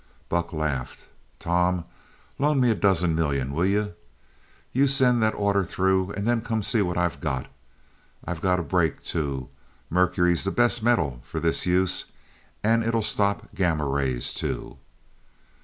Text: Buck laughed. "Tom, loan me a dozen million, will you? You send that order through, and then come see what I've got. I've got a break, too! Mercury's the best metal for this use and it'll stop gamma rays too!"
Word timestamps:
Buck 0.29 0.51
laughed. 0.51 1.09
"Tom, 1.37 1.85
loan 2.39 2.59
me 2.59 2.71
a 2.71 2.73
dozen 2.73 3.13
million, 3.13 3.51
will 3.53 3.67
you? 3.67 3.93
You 4.73 4.87
send 4.87 5.21
that 5.21 5.35
order 5.35 5.63
through, 5.63 6.13
and 6.13 6.25
then 6.27 6.41
come 6.41 6.63
see 6.63 6.81
what 6.81 6.97
I've 6.97 7.21
got. 7.21 7.45
I've 8.25 8.41
got 8.41 8.59
a 8.59 8.63
break, 8.63 9.03
too! 9.03 9.49
Mercury's 9.91 10.43
the 10.43 10.49
best 10.49 10.81
metal 10.81 11.21
for 11.23 11.39
this 11.39 11.67
use 11.67 12.05
and 12.63 12.83
it'll 12.83 13.03
stop 13.03 13.53
gamma 13.53 13.85
rays 13.85 14.33
too!" 14.33 14.79